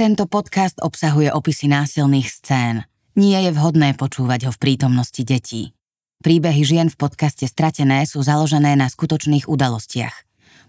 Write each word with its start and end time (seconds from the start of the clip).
Tento 0.00 0.24
podcast 0.24 0.80
obsahuje 0.80 1.28
opisy 1.28 1.68
násilných 1.68 2.24
scén. 2.32 2.88
Nie 3.20 3.44
je 3.44 3.52
vhodné 3.52 3.92
počúvať 4.00 4.48
ho 4.48 4.50
v 4.56 4.56
prítomnosti 4.56 5.20
detí. 5.20 5.76
Príbehy 6.24 6.64
žien 6.64 6.88
v 6.88 6.96
podcaste 6.96 7.44
Stratené 7.44 8.08
sú 8.08 8.24
založené 8.24 8.80
na 8.80 8.88
skutočných 8.88 9.44
udalostiach. 9.44 10.16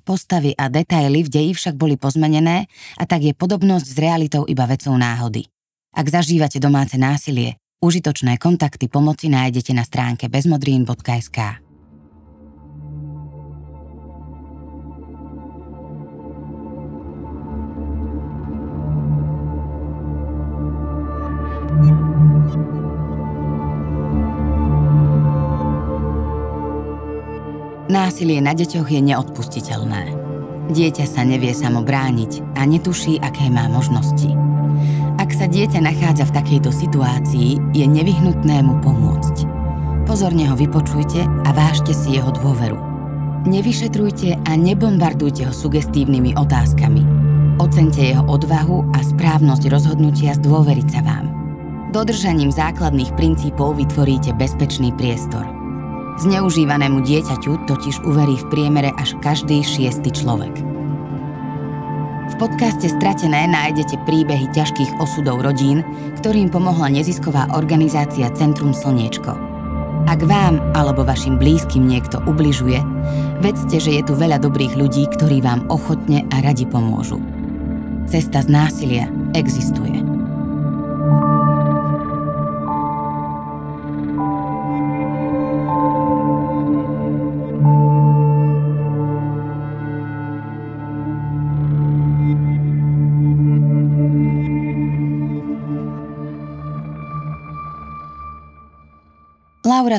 Postavy 0.03 0.51
a 0.59 0.67
detaily 0.67 1.23
v 1.23 1.31
deji 1.31 1.51
však 1.55 1.79
boli 1.79 1.95
pozmenené 1.95 2.67
a 2.99 3.03
tak 3.07 3.23
je 3.23 3.31
podobnosť 3.31 3.87
s 3.87 3.95
realitou 4.03 4.43
iba 4.51 4.67
vecou 4.67 4.99
náhody. 4.99 5.47
Ak 5.95 6.11
zažívate 6.11 6.59
domáce 6.59 6.99
násilie, 6.99 7.55
užitočné 7.79 8.35
kontakty 8.35 8.91
pomoci 8.91 9.31
nájdete 9.31 9.71
na 9.71 9.87
stránke 9.87 10.27
bezmodrín.sk. 10.27 11.70
Násilie 27.91 28.39
na 28.39 28.55
deťoch 28.55 28.87
je 28.87 29.03
neodpustiteľné. 29.03 30.15
Dieťa 30.71 31.03
sa 31.03 31.27
nevie 31.27 31.51
samo 31.51 31.83
brániť 31.83 32.55
a 32.55 32.63
netuší, 32.63 33.19
aké 33.19 33.51
má 33.51 33.67
možnosti. 33.67 34.31
Ak 35.19 35.35
sa 35.35 35.43
dieťa 35.43 35.83
nachádza 35.83 36.23
v 36.31 36.35
takejto 36.39 36.71
situácii, 36.71 37.59
je 37.75 37.83
nevyhnutné 37.83 38.63
mu 38.63 38.79
pomôcť. 38.79 39.43
Pozorne 40.07 40.47
ho 40.47 40.55
vypočujte 40.55 41.19
a 41.27 41.49
vážte 41.51 41.91
si 41.91 42.15
jeho 42.15 42.31
dôveru. 42.31 42.79
Nevyšetrujte 43.51 44.39
a 44.39 44.51
nebombardujte 44.55 45.51
ho 45.51 45.51
sugestívnymi 45.51 46.39
otázkami. 46.39 47.03
Ocente 47.59 48.07
jeho 48.07 48.23
odvahu 48.23 48.87
a 48.95 49.03
správnosť 49.03 49.67
rozhodnutia 49.67 50.39
zdôveriť 50.39 50.87
sa 50.87 51.03
vám. 51.03 51.27
Dodržaním 51.91 52.55
základných 52.55 53.11
princípov 53.19 53.75
vytvoríte 53.75 54.31
bezpečný 54.39 54.95
priestor– 54.95 55.43
Zneužívanému 56.19 57.05
dieťaťu 57.05 57.69
totiž 57.69 58.03
uverí 58.03 58.35
v 58.41 58.49
priemere 58.51 58.91
až 58.99 59.15
každý 59.23 59.63
šiestý 59.63 60.11
človek. 60.11 60.51
V 62.31 62.35
podcaste 62.39 62.87
Stratené 62.87 63.47
nájdete 63.47 64.01
príbehy 64.07 64.49
ťažkých 64.55 64.97
osudov 65.03 65.43
rodín, 65.43 65.83
ktorým 66.19 66.51
pomohla 66.51 66.89
nezisková 66.89 67.51
organizácia 67.53 68.31
Centrum 68.33 68.73
Slniečko. 68.73 69.35
Ak 70.09 70.25
vám 70.25 70.57
alebo 70.73 71.05
vašim 71.05 71.37
blízkym 71.37 71.85
niekto 71.85 72.17
ubližuje, 72.25 72.81
vedzte, 73.45 73.77
že 73.77 74.01
je 74.01 74.03
tu 74.09 74.13
veľa 74.17 74.41
dobrých 74.41 74.73
ľudí, 74.73 75.05
ktorí 75.13 75.45
vám 75.45 75.69
ochotne 75.69 76.25
a 76.33 76.41
radi 76.41 76.65
pomôžu. 76.65 77.21
Cesta 78.09 78.41
z 78.41 78.49
násilia 78.49 79.05
existuje. 79.37 80.00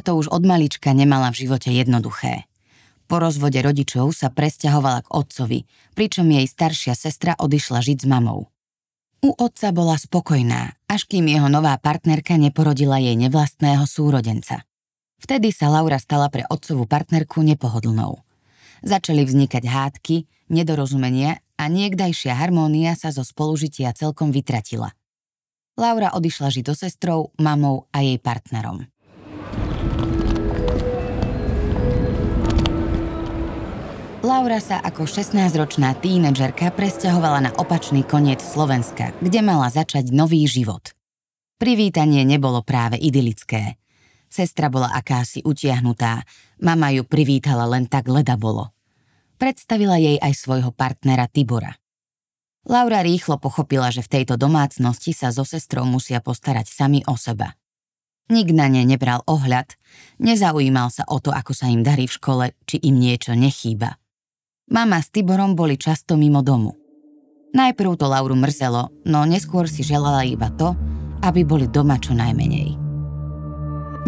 To 0.03 0.19
už 0.19 0.29
od 0.29 0.43
malička 0.43 0.91
nemala 0.91 1.31
v 1.31 1.47
živote 1.47 1.71
jednoduché. 1.71 2.51
Po 3.07 3.23
rozvode 3.23 3.61
rodičov 3.63 4.11
sa 4.17 4.33
presťahovala 4.33 5.07
k 5.07 5.13
otcovi, 5.15 5.61
pričom 5.95 6.27
jej 6.27 6.47
staršia 6.49 6.99
sestra 6.99 7.39
odišla 7.39 7.79
žiť 7.79 8.03
s 8.03 8.07
mamou. 8.09 8.51
U 9.23 9.31
otca 9.39 9.71
bola 9.71 9.95
spokojná, 9.95 10.75
až 10.91 11.07
kým 11.07 11.31
jeho 11.31 11.47
nová 11.47 11.79
partnerka 11.79 12.35
neporodila 12.35 12.99
jej 12.99 13.15
nevlastného 13.15 13.87
súrodenca. 13.87 14.67
Vtedy 15.23 15.55
sa 15.55 15.71
Laura 15.71 16.03
stala 16.03 16.27
pre 16.27 16.43
otcovú 16.51 16.91
partnerku 16.91 17.47
nepohodlnou. 17.47 18.19
Začali 18.83 19.23
vznikať 19.23 19.63
hádky, 19.63 20.17
nedorozumenia 20.51 21.39
a 21.55 21.71
niekdajšia 21.71 22.35
harmónia 22.35 22.99
sa 22.99 23.15
zo 23.15 23.23
spolužitia 23.23 23.95
celkom 23.95 24.35
vytratila. 24.35 24.91
Laura 25.79 26.13
odišla 26.13 26.53
žiť 26.53 26.65
so 26.69 26.77
sestrou, 26.77 27.33
mamou 27.41 27.89
a 27.95 28.05
jej 28.05 28.21
partnerom. 28.21 28.92
Laura 34.23 34.63
sa 34.63 34.79
ako 34.79 35.03
16-ročná 35.03 35.99
tínedžerka 35.99 36.71
presťahovala 36.79 37.43
na 37.43 37.51
opačný 37.59 38.07
koniec 38.07 38.39
Slovenska, 38.39 39.11
kde 39.19 39.43
mala 39.43 39.67
začať 39.67 40.15
nový 40.15 40.47
život. 40.47 40.95
Privítanie 41.59 42.23
nebolo 42.23 42.63
práve 42.63 43.03
idylické. 43.03 43.83
Sestra 44.31 44.71
bola 44.71 44.95
akási 44.95 45.43
utiahnutá, 45.43 46.23
mama 46.63 46.95
ju 46.95 47.03
privítala 47.03 47.67
len 47.67 47.91
tak 47.91 48.07
leda 48.07 48.39
bolo. 48.39 48.71
Predstavila 49.43 49.99
jej 49.99 50.23
aj 50.23 50.39
svojho 50.39 50.71
partnera 50.71 51.27
Tibora. 51.27 51.75
Laura 52.71 53.03
rýchlo 53.03 53.43
pochopila, 53.43 53.91
že 53.91 54.07
v 54.07 54.23
tejto 54.23 54.39
domácnosti 54.39 55.11
sa 55.11 55.35
so 55.35 55.43
sestrou 55.43 55.83
musia 55.83 56.23
postarať 56.23 56.71
sami 56.71 57.03
o 57.11 57.19
seba. 57.19 57.59
Nik 58.31 58.55
na 58.55 58.71
ne 58.71 58.87
nebral 58.87 59.27
ohľad, 59.27 59.75
nezaujímal 60.23 60.95
sa 60.95 61.03
o 61.11 61.19
to, 61.19 61.35
ako 61.35 61.59
sa 61.59 61.67
im 61.75 61.83
darí 61.83 62.07
v 62.07 62.15
škole, 62.23 62.45
či 62.71 62.79
im 62.87 63.03
niečo 63.03 63.35
nechýba. 63.35 63.99
Mama 64.73 65.05
s 65.05 65.13
Tiborom 65.13 65.53
boli 65.53 65.77
často 65.77 66.17
mimo 66.17 66.41
domu. 66.41 66.73
Najprv 67.53 67.93
to 68.01 68.09
Lauru 68.09 68.33
mrzelo, 68.33 69.05
no 69.05 69.29
neskôr 69.29 69.69
si 69.69 69.85
želala 69.85 70.25
iba 70.25 70.49
to, 70.49 70.73
aby 71.21 71.45
boli 71.45 71.69
doma 71.69 72.01
čo 72.01 72.17
najmenej. 72.17 72.81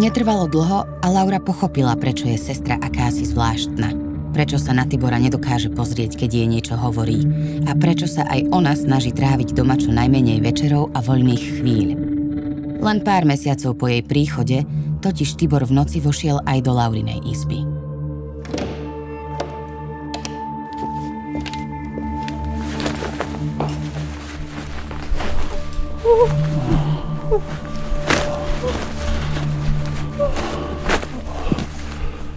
Netrvalo 0.01 0.49
dlho 0.49 1.05
a 1.05 1.07
Laura 1.13 1.37
pochopila, 1.37 1.93
prečo 2.01 2.25
je 2.25 2.41
sestra 2.41 2.81
akási 2.81 3.29
zvláštna. 3.29 3.93
Prečo 4.33 4.57
sa 4.57 4.73
na 4.73 4.89
Tibora 4.89 5.21
nedokáže 5.21 5.69
pozrieť, 5.69 6.17
keď 6.17 6.31
jej 6.33 6.49
niečo 6.49 6.81
hovorí. 6.81 7.29
A 7.69 7.77
prečo 7.77 8.09
sa 8.09 8.25
aj 8.25 8.49
ona 8.49 8.73
snaží 8.73 9.13
tráviť 9.13 9.53
doma 9.53 9.77
čo 9.77 9.93
najmenej 9.93 10.41
večerov 10.41 10.97
a 10.97 11.05
voľných 11.05 11.45
chvíľ. 11.61 11.89
Len 12.81 12.99
pár 13.05 13.29
mesiacov 13.29 13.77
po 13.77 13.85
jej 13.85 14.01
príchode 14.01 14.65
totiž 15.05 15.37
Tibor 15.37 15.69
v 15.69 15.77
noci 15.77 16.01
vošiel 16.01 16.41
aj 16.49 16.59
do 16.65 16.73
Laurinej 16.73 17.21
izby. 17.29 17.74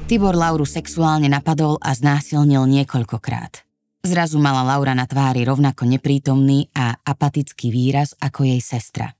Tibor 0.08 0.40
Lauru 0.40 0.64
sexuálne 0.64 1.28
napadol 1.28 1.76
a 1.84 1.92
znásilnil 1.92 2.64
niekoľkokrát. 2.64 3.68
Zrazu 4.08 4.40
mala 4.40 4.64
Laura 4.64 4.96
na 4.96 5.04
tvári 5.04 5.44
rovnako 5.44 5.84
neprítomný 5.84 6.72
a 6.72 6.96
apatický 6.96 7.68
výraz 7.68 8.16
ako 8.16 8.48
jej 8.48 8.64
sestra. 8.64 9.12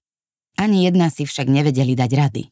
Ani 0.56 0.88
jedna 0.88 1.12
si 1.12 1.28
však 1.28 1.52
nevedeli 1.52 1.92
dať 1.92 2.12
rady. 2.16 2.44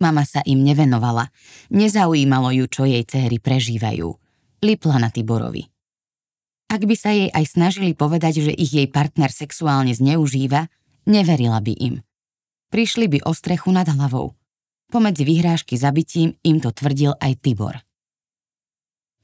Mama 0.00 0.24
sa 0.24 0.40
im 0.48 0.64
nevenovala, 0.64 1.28
nezaujímalo 1.68 2.56
ju, 2.56 2.64
čo 2.72 2.88
jej 2.88 3.04
céry 3.04 3.36
prežívajú. 3.36 4.08
Lipla 4.64 4.96
na 4.96 5.12
Tiborovi. 5.12 5.68
Ak 6.72 6.88
by 6.88 6.96
sa 6.96 7.12
jej 7.12 7.28
aj 7.28 7.52
snažili 7.52 7.92
povedať, 7.92 8.48
že 8.48 8.52
ich 8.56 8.72
jej 8.72 8.88
partner 8.88 9.28
sexuálne 9.28 9.92
zneužíva, 9.92 10.72
neverila 11.04 11.60
by 11.60 11.74
im. 11.76 12.00
Prišli 12.68 13.08
by 13.08 13.18
o 13.24 13.32
strechu 13.32 13.72
nad 13.72 13.88
hlavou. 13.88 14.36
Pomedzi 14.92 15.24
vyhrážky 15.24 15.76
zabitím 15.76 16.36
im 16.44 16.60
to 16.60 16.72
tvrdil 16.72 17.16
aj 17.16 17.40
Tibor. 17.40 17.80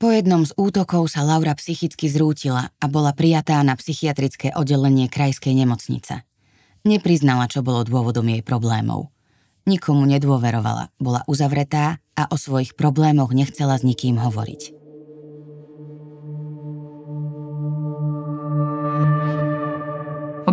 Po 0.00 0.12
jednom 0.12 0.44
z 0.44 0.52
útokov 0.60 1.08
sa 1.12 1.24
Laura 1.24 1.56
psychicky 1.56 2.12
zrútila 2.12 2.72
a 2.76 2.84
bola 2.88 3.16
prijatá 3.16 3.60
na 3.64 3.72
psychiatrické 3.76 4.52
oddelenie 4.52 5.08
krajskej 5.08 5.56
nemocnice. 5.56 6.24
Nepriznala, 6.84 7.48
čo 7.48 7.64
bolo 7.64 7.80
dôvodom 7.84 8.28
jej 8.28 8.44
problémov. 8.44 9.08
Nikomu 9.64 10.04
nedôverovala, 10.04 10.92
bola 11.00 11.24
uzavretá 11.24 12.04
a 12.12 12.28
o 12.28 12.36
svojich 12.36 12.76
problémoch 12.76 13.32
nechcela 13.32 13.80
s 13.80 13.86
nikým 13.86 14.20
hovoriť. 14.20 14.83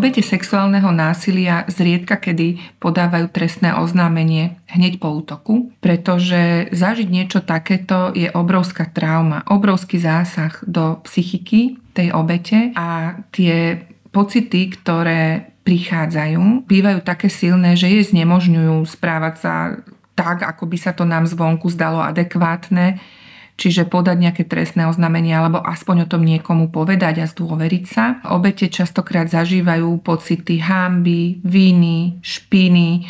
Obete 0.02 0.26
sexuálneho 0.26 0.90
násilia 0.90 1.62
zriedka 1.70 2.18
kedy 2.18 2.58
podávajú 2.82 3.30
trestné 3.30 3.78
oznámenie 3.78 4.58
hneď 4.66 4.98
po 4.98 5.14
útoku, 5.14 5.70
pretože 5.78 6.74
zažiť 6.74 7.06
niečo 7.06 7.46
takéto 7.46 8.10
je 8.18 8.26
obrovská 8.34 8.90
trauma, 8.90 9.46
obrovský 9.46 10.02
zásah 10.02 10.58
do 10.66 10.98
psychiky 11.06 11.78
tej 11.94 12.18
obete 12.18 12.74
a 12.74 13.22
tie 13.30 13.86
pocity, 14.10 14.74
ktoré 14.74 15.54
prichádzajú, 15.70 16.66
bývajú 16.66 17.06
také 17.06 17.30
silné, 17.30 17.78
že 17.78 17.86
jej 17.86 18.02
znemožňujú 18.02 18.82
správať 18.90 19.36
sa 19.38 19.54
tak, 20.18 20.42
ako 20.42 20.66
by 20.66 20.78
sa 20.82 20.98
to 20.98 21.06
nám 21.06 21.30
zvonku 21.30 21.70
zdalo 21.70 22.02
adekvátne, 22.02 22.98
čiže 23.62 23.86
podať 23.86 24.18
nejaké 24.18 24.44
trestné 24.50 24.90
oznámenie 24.90 25.38
alebo 25.38 25.62
aspoň 25.62 26.04
o 26.04 26.10
tom 26.10 26.26
niekomu 26.26 26.74
povedať 26.74 27.22
a 27.22 27.30
zdôveriť 27.30 27.86
sa. 27.86 28.18
Obete 28.34 28.66
častokrát 28.74 29.30
zažívajú 29.30 30.02
pocity 30.02 30.58
hamby, 30.58 31.38
viny, 31.46 32.18
špiny, 32.26 33.06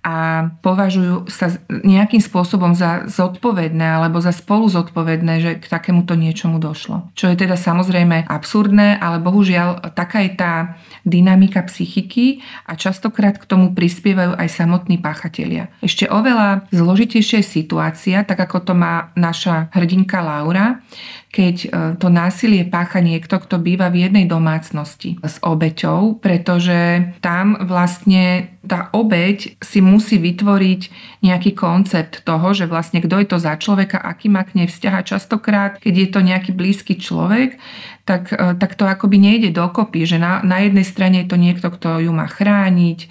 a 0.00 0.48
považujú 0.64 1.28
sa 1.28 1.52
nejakým 1.68 2.24
spôsobom 2.24 2.72
za 2.72 3.04
zodpovedné 3.04 3.84
alebo 4.00 4.16
za 4.16 4.32
spolu 4.32 4.64
zodpovedné, 4.72 5.34
že 5.44 5.50
k 5.60 5.64
takémuto 5.68 6.16
niečomu 6.16 6.56
došlo. 6.56 7.12
Čo 7.12 7.28
je 7.28 7.36
teda 7.36 7.60
samozrejme 7.60 8.24
absurdné, 8.24 8.96
ale 8.96 9.20
bohužiaľ 9.20 9.92
taká 9.92 10.24
je 10.24 10.32
tá 10.40 10.80
dynamika 11.04 11.60
psychiky 11.68 12.40
a 12.64 12.80
častokrát 12.80 13.36
k 13.36 13.44
tomu 13.44 13.76
prispievajú 13.76 14.40
aj 14.40 14.48
samotní 14.48 14.96
páchatelia. 14.96 15.68
Ešte 15.84 16.08
oveľa 16.08 16.64
zložitejšia 16.72 17.44
je 17.44 17.52
situácia, 17.60 18.24
tak 18.24 18.40
ako 18.40 18.72
to 18.72 18.72
má 18.72 19.12
naša 19.16 19.68
hrdinka 19.76 20.24
Laura, 20.24 20.80
keď 21.30 21.56
e, 21.62 21.68
to 22.02 22.10
násilie 22.10 22.66
pácha 22.66 22.98
niekto, 22.98 23.38
kto 23.38 23.62
býva 23.62 23.86
v 23.86 24.10
jednej 24.10 24.26
domácnosti 24.26 25.14
s 25.22 25.38
obeťou, 25.38 26.18
pretože 26.18 27.06
tam 27.22 27.54
vlastne 27.70 28.50
tá 28.66 28.90
obeť 28.90 29.54
si 29.62 29.78
musí 29.78 30.18
vytvoriť 30.18 30.80
nejaký 31.22 31.54
koncept 31.54 32.26
toho, 32.26 32.50
že 32.50 32.66
vlastne 32.66 32.98
kto 32.98 33.22
je 33.22 33.26
to 33.30 33.38
za 33.38 33.54
človeka, 33.56 34.02
aký 34.02 34.26
má 34.26 34.42
k 34.42 34.58
nej 34.58 34.68
vzťah. 34.68 34.94
A 34.98 35.06
častokrát, 35.06 35.72
keď 35.78 35.94
je 35.94 36.08
to 36.10 36.20
nejaký 36.20 36.50
blízky 36.50 36.98
človek, 36.98 37.62
tak, 38.02 38.34
e, 38.34 38.58
tak 38.58 38.74
to 38.74 38.90
akoby 38.90 39.22
nejde 39.22 39.54
dokopy, 39.54 40.02
že 40.02 40.18
na, 40.18 40.42
na 40.42 40.66
jednej 40.66 40.82
strane 40.82 41.22
je 41.22 41.30
to 41.30 41.38
niekto, 41.38 41.70
kto 41.70 42.10
ju 42.10 42.10
má 42.10 42.26
chrániť, 42.26 43.06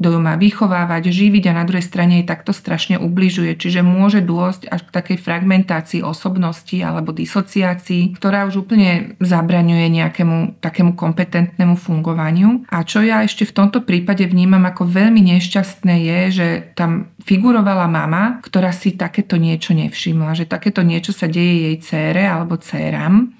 kto 0.00 0.16
ju 0.16 0.20
má 0.24 0.40
vychovávať, 0.40 1.12
živiť 1.12 1.52
a 1.52 1.60
na 1.60 1.68
druhej 1.68 1.84
strane 1.84 2.24
jej 2.24 2.26
takto 2.26 2.56
strašne 2.56 2.96
ubližuje. 2.96 3.52
Čiže 3.52 3.84
môže 3.84 4.24
dôjsť 4.24 4.72
až 4.72 4.88
k 4.88 4.94
takej 4.96 5.18
fragmentácii 5.20 6.00
osobnosti 6.00 6.72
alebo 6.80 7.12
disociácii, 7.12 8.16
ktorá 8.16 8.48
už 8.48 8.64
úplne 8.64 9.20
zabraňuje 9.20 9.92
nejakému 9.92 10.56
takému 10.64 10.96
kompetentnému 10.96 11.76
fungovaniu. 11.76 12.64
A 12.72 12.80
čo 12.80 13.04
ja 13.04 13.20
ešte 13.20 13.44
v 13.44 13.52
tomto 13.52 13.84
prípade 13.84 14.24
vnímam 14.24 14.64
ako 14.64 14.88
veľmi 14.88 15.20
nešťastné 15.36 15.94
je, 16.00 16.20
že 16.32 16.48
tam 16.72 17.12
figurovala 17.20 17.84
mama, 17.84 18.40
ktorá 18.40 18.72
si 18.72 18.96
takéto 18.96 19.36
niečo 19.36 19.76
nevšimla, 19.76 20.32
že 20.32 20.48
takéto 20.48 20.80
niečo 20.80 21.12
sa 21.12 21.28
deje 21.28 21.68
jej 21.68 21.76
cére 21.84 22.24
alebo 22.24 22.56
céram 22.56 23.36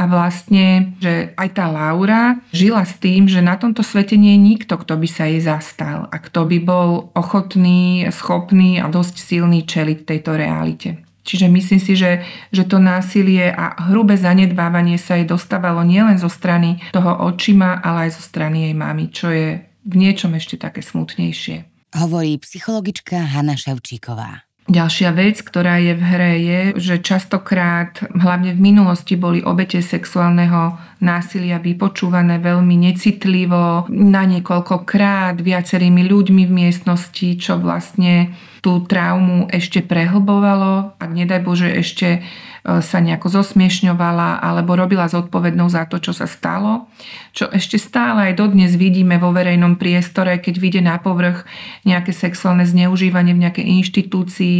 a 0.00 0.08
vlastne, 0.08 0.96
že 0.96 1.36
aj 1.36 1.60
tá 1.60 1.68
Laura 1.68 2.40
žila 2.56 2.88
s 2.88 2.96
tým, 2.96 3.28
že 3.28 3.44
na 3.44 3.60
tomto 3.60 3.84
svete 3.84 4.16
nie 4.16 4.32
je 4.32 4.40
nikto, 4.56 4.80
kto 4.80 4.96
by 4.96 5.04
sa 5.04 5.28
jej 5.28 5.44
zastal 5.44 6.08
a 6.08 6.16
kto 6.16 6.48
by 6.48 6.58
bol 6.64 7.12
ochotný, 7.12 8.08
schopný 8.08 8.80
a 8.80 8.88
dosť 8.88 9.20
silný 9.20 9.68
čeliť 9.68 10.08
tejto 10.08 10.40
realite. 10.40 11.04
Čiže 11.20 11.52
myslím 11.52 11.80
si, 11.84 11.92
že, 12.00 12.24
že 12.48 12.64
to 12.64 12.80
násilie 12.80 13.52
a 13.52 13.76
hrubé 13.92 14.16
zanedbávanie 14.16 14.96
sa 14.96 15.20
jej 15.20 15.28
dostávalo 15.28 15.84
nielen 15.84 16.16
zo 16.16 16.32
strany 16.32 16.80
toho 16.96 17.12
očima, 17.28 17.76
ale 17.84 18.08
aj 18.08 18.16
zo 18.16 18.22
strany 18.24 18.72
jej 18.72 18.74
mamy, 18.74 19.12
čo 19.12 19.28
je 19.28 19.60
v 19.84 19.94
niečom 20.00 20.32
ešte 20.32 20.56
také 20.56 20.80
smutnejšie. 20.80 21.68
Hovorí 21.92 22.40
psychologička 22.40 23.20
Hanna 23.20 23.54
Ševčíková. 23.54 24.49
Ďalšia 24.70 25.10
vec, 25.18 25.42
ktorá 25.42 25.82
je 25.82 25.98
v 25.98 26.02
hre, 26.14 26.32
je, 26.38 26.60
že 26.78 27.02
častokrát, 27.02 28.06
hlavne 28.14 28.54
v 28.54 28.70
minulosti, 28.70 29.18
boli 29.18 29.42
obete 29.42 29.82
sexuálneho 29.82 30.78
násilia 31.02 31.58
vypočúvané 31.58 32.38
veľmi 32.38 32.78
necitlivo, 32.78 33.90
na 33.90 34.22
niekoľkokrát, 34.30 35.42
viacerými 35.42 36.06
ľuďmi 36.06 36.46
v 36.46 36.52
miestnosti, 36.54 37.34
čo 37.34 37.58
vlastne 37.58 38.30
tú 38.62 38.86
traumu 38.86 39.50
ešte 39.50 39.82
prehlbovalo, 39.82 40.94
ak 41.02 41.10
nedaj 41.10 41.40
Bože 41.42 41.66
ešte 41.74 42.22
sa 42.64 42.98
nejako 43.00 43.40
zosmiešňovala 43.40 44.44
alebo 44.44 44.76
robila 44.76 45.08
zodpovednou 45.08 45.72
za 45.72 45.88
to, 45.88 45.96
čo 45.96 46.12
sa 46.12 46.28
stalo. 46.28 46.92
Čo 47.32 47.48
ešte 47.48 47.80
stále 47.80 48.30
aj 48.30 48.38
dodnes 48.38 48.76
vidíme 48.76 49.16
vo 49.16 49.32
verejnom 49.32 49.80
priestore, 49.80 50.36
keď 50.36 50.54
vyjde 50.60 50.82
na 50.84 51.00
povrch 51.00 51.48
nejaké 51.88 52.12
sexuálne 52.12 52.68
zneužívanie 52.68 53.32
v 53.32 53.42
nejakej 53.48 53.66
inštitúcii, 53.80 54.56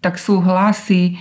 tak 0.00 0.16
sú 0.16 0.40
hlasy, 0.40 1.20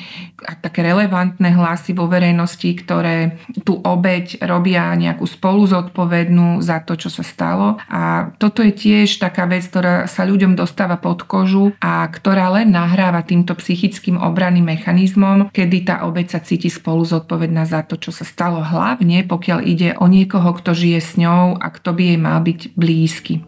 také 0.64 0.88
relevantné 0.88 1.52
hlasy 1.52 1.92
vo 1.92 2.08
verejnosti, 2.08 2.72
ktoré 2.80 3.36
tú 3.68 3.84
obeď 3.84 4.40
robia 4.48 4.88
nejakú 4.96 5.28
spolu 5.28 5.68
zodpovednú 5.68 6.64
za 6.64 6.80
to, 6.80 6.96
čo 6.96 7.12
sa 7.12 7.22
stalo. 7.22 7.76
A 7.92 8.32
toto 8.40 8.64
je 8.64 8.72
tiež 8.72 9.20
taká 9.20 9.44
vec, 9.52 9.68
ktorá 9.68 10.08
sa 10.08 10.24
ľuďom 10.24 10.56
dostáva 10.56 10.96
pod 10.96 11.28
kožu 11.28 11.76
a 11.84 12.08
ktorá 12.08 12.48
len 12.56 12.72
nahráva 12.72 13.20
týmto 13.28 13.52
psychickým 13.60 14.16
obranným 14.16 14.72
mechanizmom, 14.72 15.52
kedy 15.52 15.78
tá 15.84 16.08
obeď 16.08 16.40
sa 16.40 16.40
cíti 16.40 16.72
spolu 16.72 17.04
zodpovedná 17.04 17.68
za 17.68 17.84
to, 17.84 18.00
čo 18.00 18.16
sa 18.16 18.24
stalo. 18.24 18.64
Hlavne 18.64 19.28
pokiaľ 19.28 19.60
ide 19.68 19.90
o 20.00 20.08
niekoho, 20.08 20.56
kto 20.56 20.72
žije 20.72 21.00
s 21.04 21.12
ňou 21.20 21.60
a 21.60 21.68
kto 21.68 21.92
by 21.92 22.04
jej 22.16 22.20
mal 22.20 22.40
byť 22.40 22.60
blízky. 22.80 23.44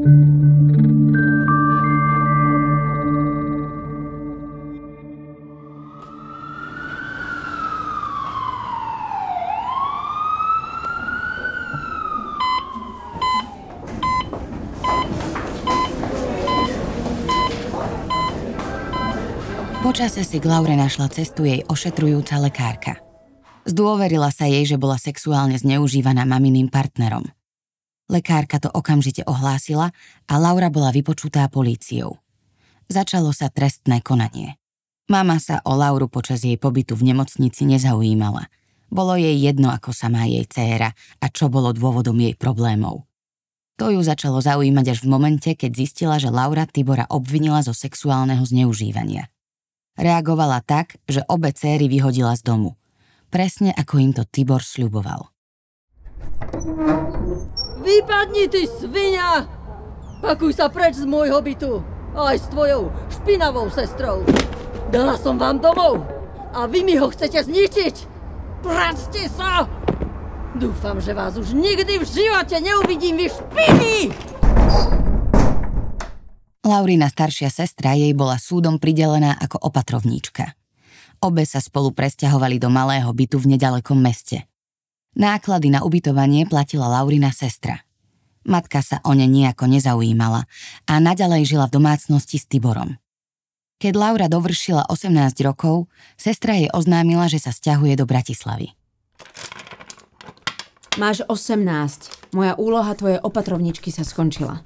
thank 0.00 0.24
you 0.34 0.39
Počase 19.90 20.22
si 20.22 20.38
k 20.38 20.46
Laure 20.46 20.78
našla 20.78 21.10
cestu 21.10 21.42
jej 21.42 21.66
ošetrujúca 21.66 22.38
lekárka. 22.38 23.02
Zdôverila 23.66 24.30
sa 24.30 24.46
jej, 24.46 24.62
že 24.62 24.78
bola 24.78 24.94
sexuálne 24.94 25.58
zneužívaná 25.58 26.22
maminým 26.30 26.70
partnerom. 26.70 27.26
Lekárka 28.06 28.62
to 28.62 28.70
okamžite 28.70 29.26
ohlásila 29.26 29.90
a 30.30 30.34
Laura 30.38 30.70
bola 30.70 30.94
vypočutá 30.94 31.42
políciou. 31.50 32.22
Začalo 32.86 33.34
sa 33.34 33.50
trestné 33.50 33.98
konanie. 33.98 34.62
Mama 35.10 35.42
sa 35.42 35.58
o 35.66 35.74
Lauru 35.74 36.06
počas 36.06 36.46
jej 36.46 36.54
pobytu 36.54 36.94
v 36.94 37.10
nemocnici 37.10 37.66
nezaujímala. 37.66 38.46
Bolo 38.94 39.18
jej 39.18 39.42
jedno, 39.42 39.74
ako 39.74 39.90
sa 39.90 40.06
má 40.06 40.22
jej 40.22 40.46
dcéra 40.46 40.94
a 41.18 41.26
čo 41.34 41.50
bolo 41.50 41.74
dôvodom 41.74 42.14
jej 42.14 42.38
problémov. 42.38 43.10
To 43.82 43.90
ju 43.90 43.98
začalo 44.06 44.38
zaujímať 44.38 44.86
až 44.86 45.02
v 45.02 45.10
momente, 45.10 45.50
keď 45.58 45.70
zistila, 45.74 46.22
že 46.22 46.30
Laura 46.30 46.62
Tibora 46.70 47.10
obvinila 47.10 47.58
zo 47.66 47.74
sexuálneho 47.74 48.46
zneužívania. 48.46 49.26
Reagovala 50.00 50.64
tak, 50.64 50.96
že 51.04 51.20
obe 51.28 51.52
céry 51.52 51.84
vyhodila 51.84 52.32
z 52.32 52.40
domu. 52.40 52.80
Presne 53.28 53.68
ako 53.76 53.94
im 54.00 54.16
to 54.16 54.24
Tibor 54.24 54.64
sľuboval. 54.64 55.28
Vypadni, 57.84 58.48
ty 58.48 58.64
svinia! 58.64 59.44
Pakuj 60.24 60.56
sa 60.56 60.72
preč 60.72 60.96
z 60.96 61.04
môjho 61.04 61.44
bytu! 61.44 61.84
Aj 62.16 62.32
s 62.32 62.48
tvojou 62.48 62.88
špinavou 63.12 63.68
sestrou! 63.68 64.24
Dala 64.88 65.20
som 65.20 65.36
vám 65.36 65.60
domov! 65.60 66.00
A 66.56 66.64
vy 66.64 66.80
mi 66.80 66.96
ho 66.96 67.12
chcete 67.12 67.44
zničiť! 67.44 67.96
Practe 68.64 69.28
sa! 69.28 69.68
Dúfam, 70.56 70.96
že 70.96 71.12
vás 71.12 71.36
už 71.36 71.52
nikdy 71.52 72.00
v 72.00 72.08
živote 72.08 72.56
neuvidím, 72.56 73.20
vy 73.20 73.28
špiny! 73.28 73.96
Laurina 76.70 77.10
staršia 77.10 77.50
sestra 77.50 77.98
jej 77.98 78.14
bola 78.14 78.38
súdom 78.38 78.78
pridelená 78.78 79.34
ako 79.34 79.58
opatrovníčka. 79.58 80.54
Obe 81.18 81.42
sa 81.42 81.58
spolu 81.58 81.90
presťahovali 81.90 82.62
do 82.62 82.70
malého 82.70 83.10
bytu 83.10 83.42
v 83.42 83.58
nedalekom 83.58 83.98
meste. 83.98 84.46
Náklady 85.18 85.74
na 85.74 85.82
ubytovanie 85.82 86.46
platila 86.46 86.86
Laurina 86.86 87.34
sestra. 87.34 87.82
Matka 88.46 88.86
sa 88.86 89.02
o 89.02 89.10
ne 89.18 89.26
nejako 89.26 89.66
nezaujímala 89.66 90.46
a 90.86 90.92
naďalej 91.02 91.50
žila 91.50 91.66
v 91.66 91.82
domácnosti 91.82 92.38
s 92.38 92.46
Tiborom. 92.46 93.02
Keď 93.82 93.92
Laura 93.98 94.30
dovršila 94.30 94.86
18 94.86 95.42
rokov, 95.42 95.90
sestra 96.14 96.54
jej 96.54 96.70
oznámila, 96.70 97.26
že 97.26 97.42
sa 97.42 97.50
stiahuje 97.50 97.98
do 97.98 98.06
Bratislavy. 98.06 98.78
Máš 101.02 101.26
18. 101.26 102.30
Moja 102.30 102.54
úloha 102.54 102.94
tvojej 102.94 103.18
opatrovničky 103.18 103.90
sa 103.90 104.06
skončila. 104.06 104.62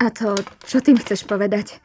A 0.00 0.08
to, 0.08 0.32
čo 0.64 0.80
tým 0.80 0.96
chceš 0.96 1.28
povedať? 1.28 1.76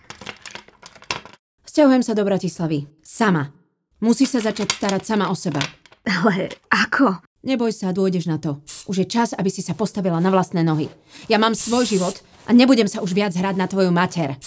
Sťahujem 1.68 2.00
sa 2.00 2.16
do 2.16 2.24
Bratislavy. 2.24 2.88
Sama. 3.04 3.52
Musíš 4.00 4.40
sa 4.40 4.48
začať 4.48 4.72
starať 4.72 5.04
sama 5.04 5.28
o 5.28 5.36
seba. 5.36 5.60
Ale 6.08 6.56
ako? 6.72 7.20
Neboj 7.44 7.76
sa, 7.76 7.92
dôjdeš 7.92 8.32
na 8.32 8.40
to. 8.40 8.64
Už 8.88 9.04
je 9.04 9.08
čas, 9.12 9.36
aby 9.36 9.52
si 9.52 9.60
sa 9.60 9.76
postavila 9.76 10.24
na 10.24 10.32
vlastné 10.32 10.64
nohy. 10.64 10.88
Ja 11.28 11.36
mám 11.36 11.60
svoj 11.60 11.84
život 11.84 12.16
a 12.48 12.56
nebudem 12.56 12.88
sa 12.88 13.04
už 13.04 13.12
viac 13.12 13.36
hrať 13.36 13.60
na 13.60 13.68
tvoju 13.68 13.92
mater. 13.92 14.40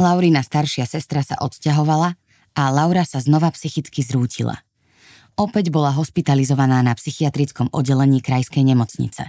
Laurina 0.00 0.40
staršia 0.40 0.88
sestra 0.88 1.20
sa 1.20 1.36
odsťahovala 1.36 2.16
a 2.56 2.62
Laura 2.72 3.04
sa 3.04 3.20
znova 3.20 3.52
psychicky 3.52 4.00
zrútila. 4.00 4.64
Opäť 5.36 5.68
bola 5.68 5.92
hospitalizovaná 5.92 6.80
na 6.80 6.96
psychiatrickom 6.96 7.68
oddelení 7.76 8.24
krajskej 8.24 8.64
nemocnice. 8.64 9.28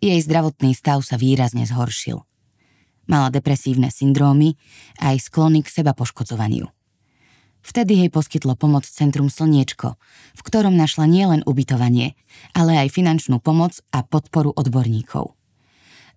Jej 0.00 0.20
zdravotný 0.28 0.76
stav 0.76 1.00
sa 1.00 1.16
výrazne 1.16 1.64
zhoršil. 1.64 2.20
Mala 3.08 3.32
depresívne 3.32 3.88
syndrómy 3.88 4.58
a 5.00 5.14
aj 5.14 5.30
sklony 5.30 5.62
k 5.64 5.72
seba 5.72 5.96
poškodzovaniu. 5.96 6.68
Vtedy 7.66 8.06
jej 8.06 8.10
poskytlo 8.14 8.54
pomoc 8.54 8.86
Centrum 8.86 9.26
Slniečko, 9.26 9.98
v 10.38 10.40
ktorom 10.46 10.78
našla 10.78 11.10
nielen 11.10 11.42
ubytovanie, 11.42 12.14
ale 12.54 12.78
aj 12.78 12.94
finančnú 12.94 13.42
pomoc 13.42 13.82
a 13.90 14.06
podporu 14.06 14.54
odborníkov. 14.54 15.34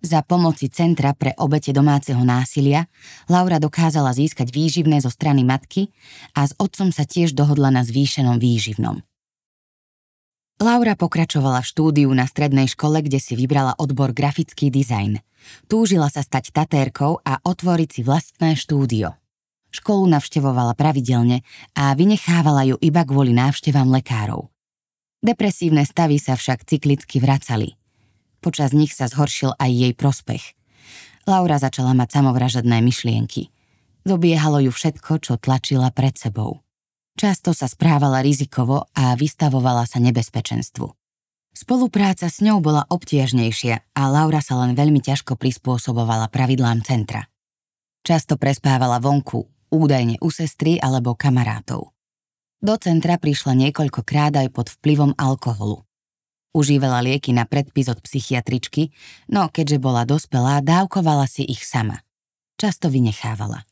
Za 0.00 0.24
pomoci 0.24 0.72
Centra 0.72 1.12
pre 1.12 1.36
obete 1.36 1.74
domáceho 1.76 2.24
násilia 2.24 2.88
Laura 3.28 3.60
dokázala 3.60 4.16
získať 4.16 4.48
výživné 4.48 5.02
zo 5.02 5.12
strany 5.12 5.44
matky 5.44 5.92
a 6.32 6.48
s 6.48 6.56
otcom 6.56 6.88
sa 6.88 7.04
tiež 7.04 7.36
dohodla 7.36 7.68
na 7.68 7.84
zvýšenom 7.84 8.40
výživnom. 8.40 9.04
Laura 10.60 10.92
pokračovala 10.92 11.64
v 11.64 11.70
štúdiu 11.72 12.12
na 12.12 12.28
strednej 12.28 12.68
škole, 12.68 13.00
kde 13.00 13.16
si 13.16 13.32
vybrala 13.32 13.80
odbor 13.80 14.12
grafický 14.12 14.68
dizajn. 14.68 15.24
Túžila 15.72 16.12
sa 16.12 16.20
stať 16.20 16.52
tatérkou 16.52 17.16
a 17.24 17.40
otvoriť 17.40 17.88
si 17.88 18.00
vlastné 18.04 18.60
štúdio. 18.60 19.16
Školu 19.72 20.04
navštevovala 20.12 20.76
pravidelne 20.76 21.48
a 21.72 21.96
vynechávala 21.96 22.68
ju 22.68 22.76
iba 22.84 23.08
kvôli 23.08 23.32
návštevám 23.32 23.88
lekárov. 23.88 24.52
Depresívne 25.24 25.88
stavy 25.88 26.20
sa 26.20 26.36
však 26.36 26.68
cyklicky 26.68 27.24
vracali. 27.24 27.80
Počas 28.44 28.76
nich 28.76 28.92
sa 28.92 29.08
zhoršil 29.08 29.56
aj 29.56 29.70
jej 29.72 29.92
prospech. 29.96 30.44
Laura 31.24 31.56
začala 31.56 31.96
mať 31.96 32.20
samovražedné 32.20 32.84
myšlienky. 32.84 33.48
Dobiehalo 34.04 34.60
ju 34.60 34.72
všetko, 34.76 35.24
čo 35.24 35.40
tlačila 35.40 35.88
pred 35.88 36.20
sebou. 36.20 36.60
Často 37.20 37.52
sa 37.52 37.68
správala 37.68 38.24
rizikovo 38.24 38.88
a 38.96 39.12
vystavovala 39.12 39.84
sa 39.84 40.00
nebezpečenstvu. 40.00 40.88
Spolupráca 41.52 42.32
s 42.32 42.40
ňou 42.40 42.64
bola 42.64 42.88
obtiežnejšia 42.88 43.92
a 43.92 44.02
Laura 44.08 44.40
sa 44.40 44.56
len 44.64 44.72
veľmi 44.72 45.04
ťažko 45.04 45.36
prispôsobovala 45.36 46.32
pravidlám 46.32 46.80
centra. 46.80 47.28
Často 48.00 48.40
prespávala 48.40 49.04
vonku, 49.04 49.44
údajne 49.68 50.16
u 50.24 50.32
sestry 50.32 50.80
alebo 50.80 51.12
kamarátov. 51.12 51.92
Do 52.56 52.80
centra 52.80 53.20
prišla 53.20 53.52
niekoľkokrát 53.68 54.40
aj 54.40 54.48
pod 54.56 54.72
vplyvom 54.80 55.12
alkoholu. 55.20 55.84
Užívala 56.56 57.04
lieky 57.04 57.36
na 57.36 57.44
predpis 57.44 57.92
od 57.92 58.00
psychiatričky, 58.00 58.96
no 59.28 59.52
keďže 59.52 59.76
bola 59.76 60.08
dospelá, 60.08 60.64
dávkovala 60.64 61.28
si 61.28 61.44
ich 61.44 61.68
sama. 61.68 62.00
Často 62.56 62.88
vynechávala. 62.88 63.68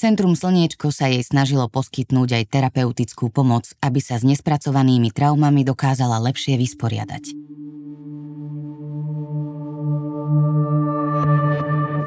Centrum 0.00 0.32
Slniečko 0.32 0.88
sa 0.96 1.12
jej 1.12 1.20
snažilo 1.20 1.68
poskytnúť 1.68 2.40
aj 2.40 2.44
terapeutickú 2.48 3.28
pomoc, 3.28 3.68
aby 3.84 4.00
sa 4.00 4.16
s 4.16 4.24
nespracovanými 4.24 5.12
traumami 5.12 5.60
dokázala 5.60 6.16
lepšie 6.24 6.56
vysporiadať. 6.56 7.36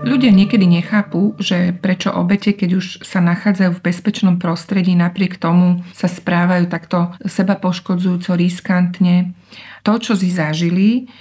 Ľudia 0.04 0.34
niekedy 0.34 0.66
nechápu, 0.66 1.38
že 1.38 1.70
prečo 1.70 2.10
obete, 2.10 2.58
keď 2.58 2.82
už 2.82 2.86
sa 3.06 3.22
nachádzajú 3.22 3.78
v 3.78 3.86
bezpečnom 3.86 4.42
prostredí, 4.42 4.98
napriek 4.98 5.38
tomu 5.38 5.86
sa 5.94 6.10
správajú 6.10 6.74
takto 6.74 7.14
seba 7.30 7.62
poškodzujúco, 7.62 8.34
riskantne. 8.34 9.38
To, 9.86 10.02
čo 10.02 10.18
si 10.18 10.34
zažili, 10.34 11.14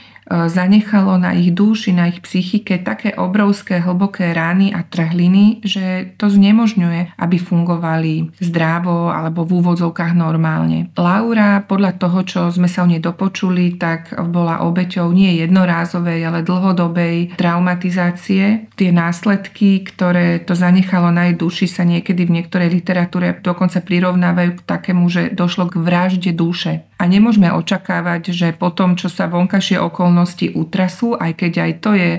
zanechalo 0.48 1.20
na 1.20 1.36
ich 1.36 1.52
duši, 1.52 1.92
na 1.92 2.08
ich 2.08 2.24
psychike 2.24 2.80
také 2.80 3.12
obrovské 3.12 3.84
hlboké 3.84 4.32
rány 4.32 4.72
a 4.72 4.80
trhliny, 4.82 5.60
že 5.60 6.16
to 6.16 6.32
znemožňuje, 6.32 7.18
aby 7.20 7.36
fungovali 7.36 8.32
zdravo 8.40 9.12
alebo 9.12 9.44
v 9.44 9.60
úvodzovkách 9.60 10.16
normálne. 10.16 10.88
Laura, 10.96 11.60
podľa 11.64 11.92
toho, 12.00 12.18
čo 12.24 12.40
sme 12.48 12.66
sa 12.66 12.84
o 12.84 12.90
nej 12.90 13.02
dopočuli, 13.02 13.76
tak 13.76 14.16
bola 14.32 14.64
obeťou 14.64 15.12
nie 15.12 15.36
jednorázovej, 15.44 16.20
ale 16.24 16.46
dlhodobej 16.46 17.36
traumatizácie. 17.36 18.72
Tie 18.72 18.90
následky, 18.90 19.84
ktoré 19.84 20.40
to 20.40 20.56
zanechalo 20.56 21.12
na 21.12 21.28
jej 21.28 21.36
duši, 21.36 21.66
sa 21.68 21.84
niekedy 21.84 22.24
v 22.24 22.40
niektorej 22.40 22.72
literatúre 22.72 23.36
dokonca 23.40 23.82
prirovnávajú 23.82 24.60
k 24.60 24.66
takému, 24.66 25.04
že 25.12 25.34
došlo 25.34 25.68
k 25.68 25.80
vražde 25.80 26.32
duše. 26.32 26.86
A 27.02 27.10
nemôžeme 27.10 27.50
očakávať, 27.50 28.30
že 28.30 28.48
po 28.54 28.70
tom, 28.70 28.94
čo 28.94 29.10
sa 29.10 29.26
vonkajšie 29.26 29.74
okolnosti 29.82 30.54
utrasú, 30.54 31.18
aj 31.18 31.34
keď 31.34 31.52
aj 31.66 31.72
to 31.82 31.90
je 31.98 32.10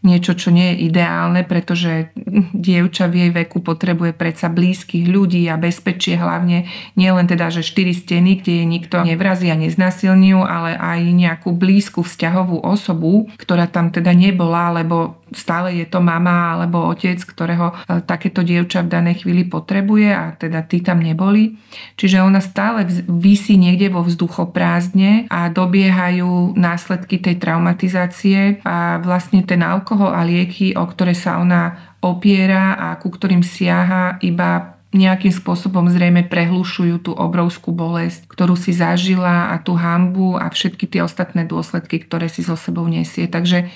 niečo, 0.00 0.32
čo 0.32 0.48
nie 0.48 0.72
je 0.72 0.88
ideálne, 0.88 1.44
pretože 1.44 2.08
dievča 2.54 3.10
v 3.10 3.26
jej 3.26 3.30
veku 3.34 3.60
potrebuje 3.60 4.14
predsa 4.14 4.48
blízkych 4.48 5.06
ľudí 5.10 5.46
a 5.50 5.60
bezpečie 5.60 6.16
hlavne 6.16 6.70
nielen 6.94 7.26
teda, 7.26 7.50
že 7.50 7.66
štyri 7.66 7.92
steny, 7.92 8.40
kde 8.40 8.62
je 8.62 8.66
nikto 8.66 8.96
nevrazí 9.02 9.50
a 9.50 9.58
neznásilňujú, 9.58 10.40
ale 10.40 10.78
aj 10.78 11.00
nejakú 11.10 11.50
blízku 11.52 12.06
vzťahovú 12.06 12.62
osobu, 12.62 13.28
ktorá 13.36 13.66
tam 13.66 13.90
teda 13.90 14.14
nebola, 14.14 14.70
lebo 14.74 15.20
stále 15.34 15.74
je 15.78 15.86
to 15.86 16.02
mama 16.02 16.54
alebo 16.58 16.90
otec, 16.90 17.18
ktorého 17.22 17.70
e, 17.70 18.02
takéto 18.02 18.42
dievča 18.42 18.82
v 18.82 18.92
danej 18.92 19.22
chvíli 19.22 19.46
potrebuje 19.46 20.08
a 20.10 20.34
teda 20.34 20.66
tí 20.66 20.82
tam 20.82 21.02
neboli. 21.02 21.54
Čiže 21.94 22.22
ona 22.22 22.42
stále 22.42 22.86
vysí 23.06 23.54
niekde 23.54 23.90
vo 23.90 24.02
vzduchoprázdne 24.02 25.30
a 25.30 25.50
dobiehajú 25.50 26.58
následky 26.58 27.22
tej 27.22 27.38
traumatizácie 27.38 28.62
a 28.66 28.98
vlastne 29.02 29.46
ten 29.46 29.62
alkohol 29.62 30.10
a 30.10 30.26
lieky, 30.26 30.74
o 30.74 30.84
ktoré 30.86 31.14
sa 31.14 31.38
ona 31.38 31.90
opiera 32.20 32.76
a 32.76 33.00
ku 33.00 33.08
ktorým 33.08 33.40
siaha 33.40 34.20
iba 34.20 34.76
nejakým 34.92 35.32
spôsobom 35.32 35.88
zrejme 35.88 36.28
prehlušujú 36.28 37.08
tú 37.08 37.12
obrovskú 37.16 37.72
bolesť, 37.72 38.28
ktorú 38.28 38.58
si 38.60 38.76
zažila 38.76 39.54
a 39.54 39.62
tú 39.62 39.72
hambu 39.78 40.36
a 40.36 40.52
všetky 40.52 40.84
tie 40.84 41.00
ostatné 41.00 41.48
dôsledky, 41.48 42.04
ktoré 42.04 42.28
si 42.28 42.44
so 42.44 42.58
sebou 42.60 42.84
nesie. 42.84 43.24
Takže 43.24 43.72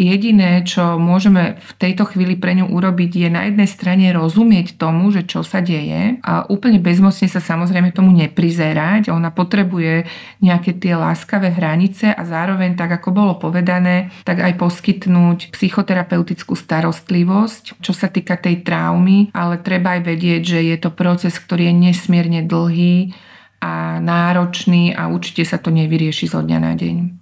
Jediné, 0.00 0.64
čo 0.64 0.96
môžeme 0.96 1.60
v 1.60 1.70
tejto 1.76 2.08
chvíli 2.08 2.32
pre 2.32 2.56
ňu 2.56 2.72
urobiť, 2.72 3.20
je 3.20 3.28
na 3.28 3.44
jednej 3.44 3.68
strane 3.68 4.08
rozumieť 4.16 4.80
tomu, 4.80 5.12
že 5.12 5.28
čo 5.28 5.44
sa 5.44 5.60
deje 5.60 6.16
a 6.24 6.48
úplne 6.48 6.80
bezmocne 6.80 7.28
sa 7.28 7.36
samozrejme 7.36 7.92
tomu 7.92 8.08
neprizerať. 8.16 9.12
Ona 9.12 9.28
potrebuje 9.28 10.08
nejaké 10.40 10.72
tie 10.80 10.96
láskavé 10.96 11.52
hranice 11.52 12.16
a 12.16 12.24
zároveň, 12.24 12.80
tak 12.80 12.96
ako 12.96 13.12
bolo 13.12 13.36
povedané, 13.36 14.08
tak 14.24 14.40
aj 14.40 14.56
poskytnúť 14.56 15.52
psychoterapeutickú 15.52 16.56
starostlivosť, 16.56 17.84
čo 17.84 17.92
sa 17.92 18.08
týka 18.08 18.40
tej 18.40 18.64
traumy, 18.64 19.28
ale 19.36 19.60
treba 19.60 20.00
aj 20.00 20.08
vedieť, 20.08 20.42
že 20.56 20.60
je 20.64 20.76
to 20.80 20.96
proces, 20.96 21.36
ktorý 21.36 21.68
je 21.68 21.92
nesmierne 21.92 22.40
dlhý 22.48 23.12
a 23.60 24.00
náročný 24.00 24.96
a 24.96 25.12
určite 25.12 25.44
sa 25.44 25.60
to 25.60 25.68
nevyrieši 25.68 26.24
zo 26.24 26.40
dňa 26.40 26.56
na 26.56 26.72
deň. 26.72 27.19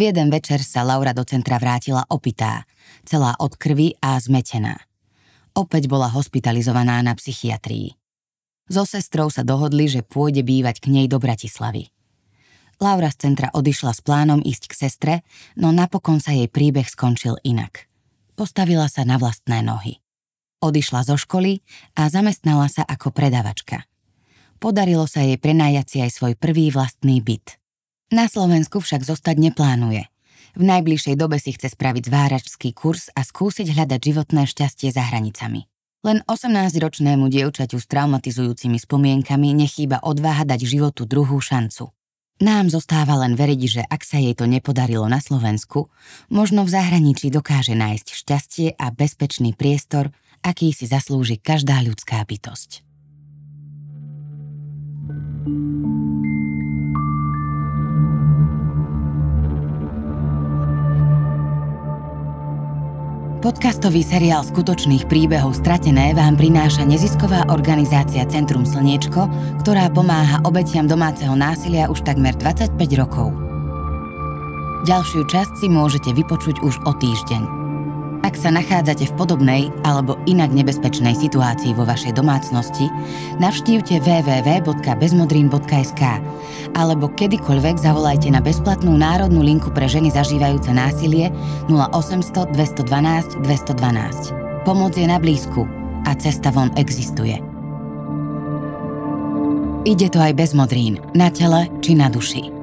V 0.00 0.08
jeden 0.08 0.32
večer 0.32 0.64
sa 0.64 0.80
Laura 0.80 1.12
do 1.12 1.28
centra 1.28 1.60
vrátila 1.60 2.08
opitá, 2.08 2.64
celá 3.04 3.36
od 3.36 3.52
krvi 3.52 4.00
a 4.00 4.16
zmetená. 4.16 4.80
Opäť 5.52 5.92
bola 5.92 6.08
hospitalizovaná 6.08 7.04
na 7.04 7.12
psychiatrii. 7.12 8.00
So 8.64 8.88
sestrou 8.88 9.28
sa 9.28 9.44
dohodli, 9.44 9.92
že 9.92 10.00
pôjde 10.00 10.40
bývať 10.40 10.80
k 10.80 10.88
nej 10.88 11.04
do 11.04 11.20
Bratislavy. 11.20 11.92
Laura 12.80 13.12
z 13.12 13.28
centra 13.28 13.52
odišla 13.52 13.92
s 13.92 14.00
plánom 14.00 14.40
ísť 14.40 14.72
k 14.72 14.78
sestre, 14.88 15.14
no 15.60 15.68
napokon 15.68 16.16
sa 16.16 16.32
jej 16.32 16.48
príbeh 16.48 16.88
skončil 16.88 17.36
inak. 17.44 17.84
Postavila 18.40 18.88
sa 18.88 19.04
na 19.04 19.20
vlastné 19.20 19.60
nohy. 19.60 20.00
Odišla 20.64 21.12
zo 21.12 21.20
školy 21.20 21.60
a 22.00 22.08
zamestnala 22.08 22.72
sa 22.72 22.88
ako 22.88 23.12
predavačka. 23.12 23.84
Podarilo 24.64 25.04
sa 25.04 25.20
jej 25.20 25.36
prenajať 25.36 25.86
si 25.92 25.96
aj 26.00 26.10
svoj 26.16 26.40
prvý 26.40 26.72
vlastný 26.72 27.20
byt– 27.20 27.52
na 28.10 28.26
Slovensku 28.26 28.82
však 28.82 29.06
zostať 29.06 29.38
neplánuje. 29.38 30.10
V 30.58 30.62
najbližšej 30.66 31.14
dobe 31.14 31.38
si 31.38 31.54
chce 31.54 31.70
spraviť 31.72 32.10
zváračský 32.10 32.74
kurz 32.74 33.08
a 33.14 33.22
skúsiť 33.22 33.70
hľadať 33.70 34.00
životné 34.02 34.50
šťastie 34.50 34.90
za 34.90 35.06
hranicami. 35.06 35.70
Len 36.02 36.24
18-ročnému 36.26 37.30
dievčaťu 37.30 37.76
s 37.78 37.86
traumatizujúcimi 37.86 38.80
spomienkami 38.80 39.52
nechýba 39.54 40.02
odváha 40.02 40.48
dať 40.48 40.64
životu 40.64 41.06
druhú 41.06 41.38
šancu. 41.38 41.92
Nám 42.40 42.72
zostáva 42.72 43.20
len 43.20 43.36
veriť, 43.36 43.60
že 43.68 43.82
ak 43.84 44.00
sa 44.00 44.16
jej 44.16 44.32
to 44.32 44.48
nepodarilo 44.48 45.04
na 45.12 45.20
Slovensku, 45.20 45.92
možno 46.32 46.64
v 46.64 46.72
zahraničí 46.72 47.28
dokáže 47.28 47.76
nájsť 47.76 48.06
šťastie 48.16 48.68
a 48.80 48.88
bezpečný 48.88 49.52
priestor, 49.52 50.08
aký 50.40 50.72
si 50.72 50.88
zaslúži 50.88 51.36
každá 51.36 51.84
ľudská 51.84 52.24
bytosť. 52.24 52.80
Podcastový 63.40 64.04
seriál 64.04 64.44
skutočných 64.44 65.08
príbehov 65.08 65.56
Stratené 65.56 66.12
vám 66.12 66.36
prináša 66.36 66.84
nezisková 66.84 67.48
organizácia 67.48 68.20
Centrum 68.28 68.68
Slniečko, 68.68 69.32
ktorá 69.64 69.88
pomáha 69.88 70.44
obetiam 70.44 70.84
domáceho 70.84 71.32
násilia 71.32 71.88
už 71.88 72.04
takmer 72.04 72.36
25 72.36 72.76
rokov. 73.00 73.32
Ďalšiu 74.84 75.24
časť 75.24 75.56
si 75.56 75.72
môžete 75.72 76.12
vypočuť 76.12 76.60
už 76.60 76.84
o 76.84 76.92
týždeň. 76.92 77.59
Ak 78.20 78.36
sa 78.36 78.52
nachádzate 78.52 79.08
v 79.08 79.16
podobnej 79.16 79.72
alebo 79.80 80.20
inak 80.28 80.52
nebezpečnej 80.52 81.16
situácii 81.16 81.72
vo 81.72 81.88
vašej 81.88 82.12
domácnosti, 82.12 82.84
navštívte 83.40 83.96
www.bezmodrin.sk 84.04 86.02
alebo 86.76 87.08
kedykoľvek 87.16 87.80
zavolajte 87.80 88.28
na 88.28 88.44
bezplatnú 88.44 88.92
národnú 88.92 89.40
linku 89.40 89.72
pre 89.72 89.88
ženy 89.88 90.12
zažívajúce 90.12 90.68
násilie 90.68 91.32
0800 91.72 92.52
212 92.52 93.40
212. 93.40 94.68
Pomoc 94.68 94.92
je 94.92 95.08
na 95.08 95.16
blízku 95.16 95.64
a 96.04 96.12
cesta 96.20 96.52
von 96.52 96.68
existuje. 96.76 97.40
Ide 99.88 100.12
to 100.12 100.20
aj 100.20 100.36
bez 100.36 100.52
modrín, 100.52 101.00
na 101.16 101.32
tele 101.32 101.72
či 101.80 101.96
na 101.96 102.12
duši. 102.12 102.59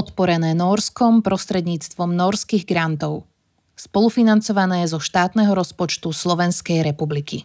Podporené 0.00 0.56
Norskom 0.56 1.20
prostredníctvom 1.20 2.16
norských 2.16 2.64
grantov, 2.64 3.28
spolufinancované 3.76 4.88
zo 4.88 4.96
štátneho 4.96 5.52
rozpočtu 5.52 6.08
Slovenskej 6.08 6.80
republiky. 6.80 7.44